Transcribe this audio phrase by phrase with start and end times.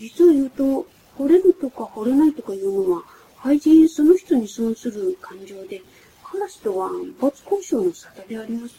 [0.00, 0.86] 実を言うと、
[1.18, 3.02] 惚れるとか惚れないとかいうのは、
[3.36, 5.82] 廃人その人に損する感情で、
[6.24, 6.90] カラスとは
[7.20, 8.74] 没交渉の沙汰であります。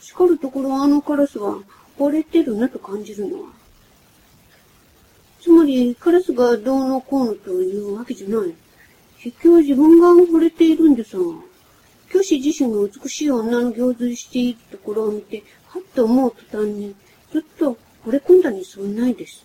[0.00, 1.58] しかるところあのカラスは、
[1.96, 3.48] 惚れてるなと感じるのは。
[5.40, 8.54] つまり、カラスがどうのこうのというわけじゃない。
[9.20, 11.16] 結局自分が惚れているんでさ。
[12.10, 16.94] 教師自身が美しい女の行随しているところを見て、はっと思う途端に、
[17.32, 19.44] ずっと惚れ込んだにそういないです。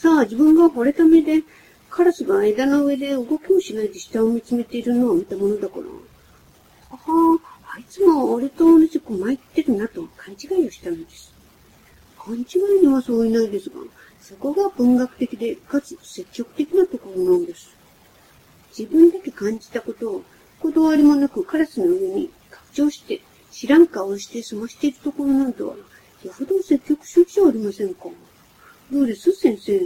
[0.00, 1.42] さあ、自分が惚れた目で、
[1.90, 5.82] カラスが枝の上で動きもしないで下を見つめているのを見たものだから。
[6.90, 11.34] ああ、あいつも俺と同じく参ってるなと勘違いをしたのです。
[12.18, 12.40] 勘違
[12.78, 13.74] いにはそういないですが、
[14.22, 17.76] そこが文学的で、かつ積極的なところなんです。
[18.78, 20.22] 自分だけ感じたことを
[20.60, 23.20] 断りもなくカラスの上に拡張して、
[23.50, 25.74] 知らん顔をして済ましているところなんとは、
[26.24, 28.08] よほど積極的じゃありませんか。
[28.90, 29.78] どうです先生？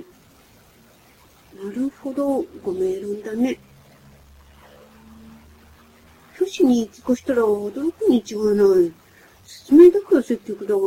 [1.63, 3.59] なるほど、ご名論だね。
[6.37, 8.93] 虚子に聞こしたら驚くに違いない。
[9.45, 10.81] 説明だけは積極だが、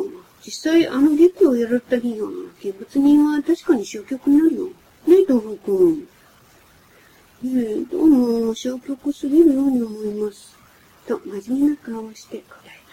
[0.44, 2.30] 実際あの劇をやられた日には、
[2.64, 4.66] 見物人は確かに消極になるよ。
[4.66, 4.73] ね
[5.08, 6.08] え、豆腐君。
[7.45, 10.58] ええ、どうも消極すぎるように思います。
[11.08, 12.86] と、真面目な顔をして答え。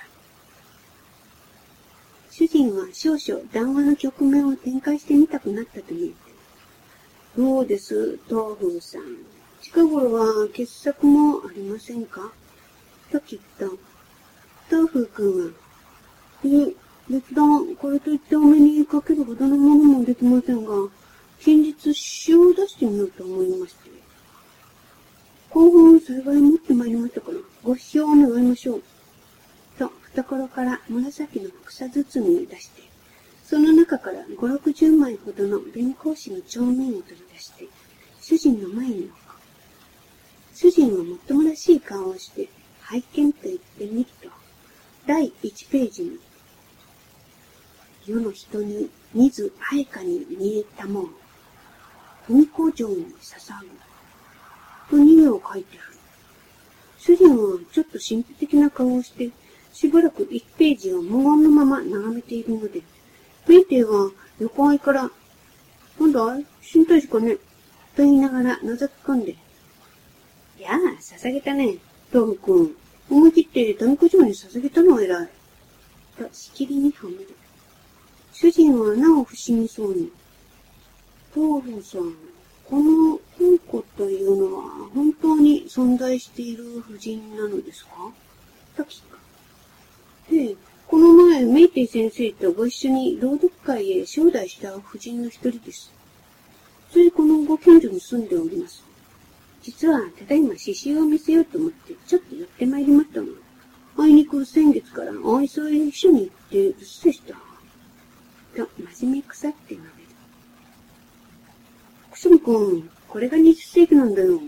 [2.37, 6.15] 主人は少々談話の局面を展開してみたくなったと言えて、
[7.37, 9.03] どうです、東風さん。
[9.63, 12.33] 近頃は傑作もありませんか？
[13.13, 13.79] と聞くと、
[14.69, 15.53] 東風君は、
[16.45, 16.75] え、
[17.09, 20.73] 別段、これといってお目にかけるほどのものもできませんが、
[21.39, 23.91] 近日詩を出してみようと思いまして。
[25.51, 28.83] 興奮を幸い持ってまいりましたから、ご視聴願いましょう。
[30.15, 32.83] 懐から紫の草包みを出して、
[33.45, 37.67] その中から5、60枚ほどの弁公紙の帳面を取り出して、
[38.20, 39.15] 主人の前に置く。
[40.55, 42.48] 主人はもっともらしい顔をして、
[42.80, 44.30] 拝見と言ってみると、
[45.07, 46.19] 第1ページに、
[48.07, 51.11] 世の人に見ず配下に見えたもん、
[52.29, 53.69] 文庫城に捧ぐ。
[54.91, 55.96] と2行書いてある。
[56.98, 59.31] 主人はちょっと神秘的な顔をして、
[59.74, 62.80] しばらく1ページを無言のまま眺めているので、
[63.46, 65.11] メイテイは横合いから、
[66.01, 66.46] なんだい？
[66.62, 67.40] 新大使かねと
[67.98, 69.36] 言いながら覗き込んで、い
[70.61, 71.77] やあ、捧げたね。
[72.13, 72.77] 豆腐くん。
[73.11, 75.29] 思い切って富子城に捧げたのは偉い。
[76.17, 77.34] としきりに褒める。
[78.33, 80.11] 主人はなお不思議そうに。
[81.36, 82.14] 豆腐さん、
[82.64, 84.63] この金庫というのは
[84.95, 87.90] 本当に存在している夫人なのですか？
[88.77, 89.18] と聞く。
[90.33, 95.92] ええ、この前、メイテイ先生とご一緒に朗読会へ招待した夫人の一人です。
[96.90, 98.83] ついこのご近所に住んでおります。
[99.63, 103.27] 実は、ただいま刺繍を見せようと思って、ちょっと寄ってまいりましたが、
[103.98, 107.34] あいにく先月からおいそい一緒に行って留守でした。
[108.57, 110.08] と、真面目腐って述べる。
[112.11, 114.40] くすみくん、これが20世紀なんだよ。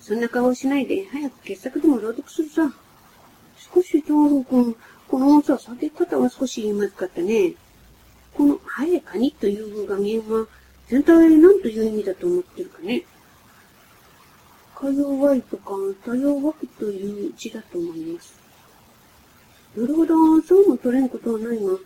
[0.00, 2.72] そんな顔をしないで、早く傑作でも朗読するさ。
[3.74, 4.76] 少し、東くん、
[5.08, 7.54] このさ、下げ方は少しまずかったね。
[8.32, 10.46] この、はえかにという画面は、
[10.88, 13.04] 全体何という意味だと思ってるかね。
[14.74, 15.72] か弱いとか、
[16.04, 18.34] 多様枠という字だと思います。
[19.76, 21.78] なるほど、そうも取れんことはないが、本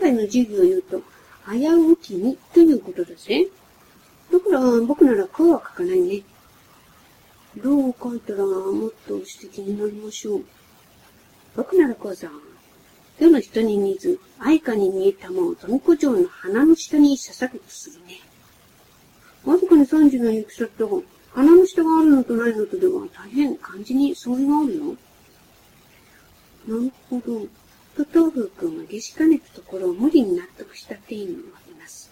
[0.00, 1.02] 来の授業を言うと、
[1.50, 3.48] 危うきにということだぜ。
[4.30, 6.22] だから僕ならこうは書かないね。
[7.62, 10.44] どう書いたらもっと素敵になりましょう。
[11.54, 12.30] 僕ならこうさ、
[13.18, 18.20] 世の人に似ず、愛花に見えたも富子城の鼻の下に捧ぐとするね。
[19.44, 21.02] わずかに三時の行く先と、
[21.34, 24.84] 鼻の下があるのとないのとでは大変感じに相違があるよ。
[26.66, 27.46] なるほど。
[27.94, 32.10] と東風君は下しかねたところを無理に納得した点をあります。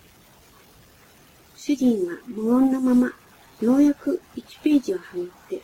[1.56, 3.12] 主人は無音のまま、
[3.60, 5.62] ようやく1ページをはめて、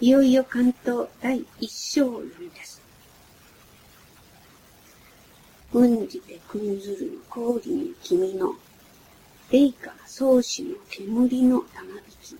[0.00, 2.77] いよいよ関東第一章を読み出す。
[5.72, 8.54] 運じて君ずる氷に君の、
[9.50, 12.36] 霊下創始の煙のたまびき、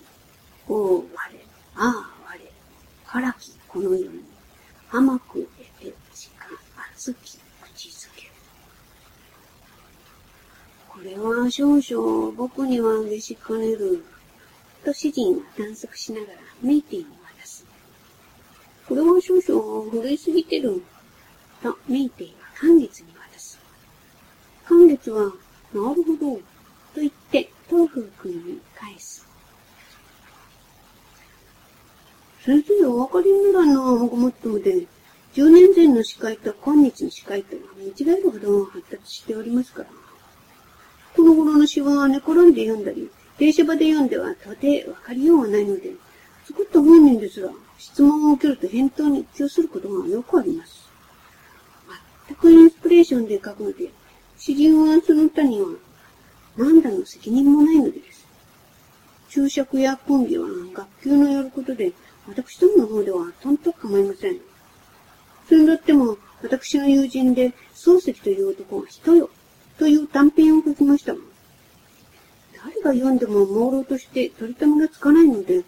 [0.67, 1.05] おう我、
[1.75, 2.39] ああ我、
[3.05, 4.23] からきこの世に、
[4.91, 5.47] 甘く
[5.79, 6.47] 得てしか
[6.95, 8.31] 熱き口づけ。
[10.87, 14.03] これは少々僕には嬉しかねる。
[14.83, 16.33] と主人は探索しながら
[16.63, 17.05] メイティに
[17.37, 17.63] 渡す。
[18.87, 20.81] これは少々古いすぎてる。
[21.61, 23.18] とメイティは寒月に
[24.69, 24.75] 渡す。
[24.75, 25.33] 寒月は、なる
[25.73, 26.35] ほど。
[26.35, 26.41] と
[26.97, 29.25] 言って、東風君に返す。
[32.45, 34.87] 先生、お分かりにならんな、ごもっともで。
[35.33, 39.89] 10年前の司会と今日の司会とは見違えるほど発達しておりますから。
[41.15, 45.91] この頃の詩は寝転んで読んだり、電車場で読んでは到底わかりようがないので、
[46.47, 50.89] 作った本人ですら質問を受けると返答に一致することがよくあります。
[52.27, 53.91] 全くインスピレーションで書くので、
[54.39, 55.67] 詩人はその他には
[56.57, 58.25] 何らの責任もないのです。
[59.29, 61.91] 注釈や講義は学級のやることで、
[62.25, 64.39] 私どもの方ではとんと構いません。
[65.49, 69.29] それだっても、私の友人で、漱石という男が人よ、
[69.77, 71.19] という短編を書きましたが、
[72.63, 75.63] 誰が読んでも朦朧として取り留めがつかないので、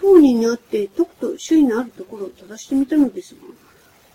[0.00, 3.40] 当人に会ってとくと周囲のあるところを正してみたのですが、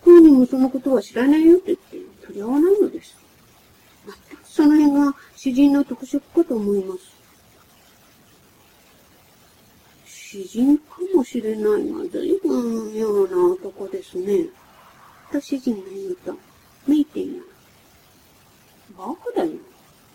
[0.06, 3.26] 当人もそのことは知らないよと言って取り合わないのです。
[4.44, 7.18] その辺が詩人の特色かと思います。
[10.06, 14.48] 詩人かもしれないが、随分妙な男ですね。
[15.31, 16.38] と主人が言うと、
[16.88, 17.44] メイティが、
[18.98, 19.51] バカだよ。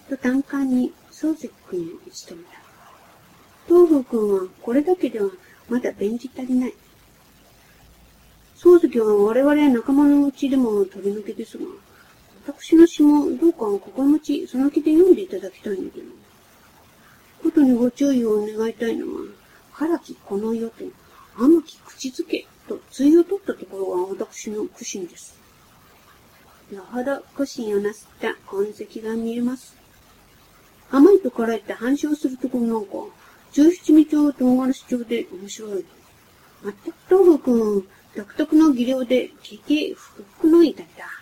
[0.08, 2.50] と単管に漱石君に打ち止めた。
[3.66, 5.30] 東風君はこれだけでは
[5.68, 6.74] まだ便じ足りない。
[8.56, 11.64] 漱石は我々仲間のうちでも飛び抜けですが、
[12.46, 16.06] 私の詩もどうか心持ちその気で読んでいただきたいんだけど。
[17.42, 19.12] ことにご注意を願いたいのは、
[19.76, 20.84] 唐きこの世と、
[21.36, 25.36] 甘き口づけと対を取ったところが私の苦心です。
[26.72, 29.76] よほど苦心をなすった痕跡が見えます。
[30.90, 32.92] 甘いと辛いって反証するところなんか、
[33.52, 35.84] 十七味町唐辛子町で面白い。
[36.62, 41.21] 全く東風君、独特の技量で、経験不服のいただ。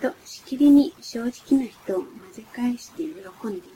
[0.00, 3.66] としきりに正直な人を混ぜ返して喜んでいる。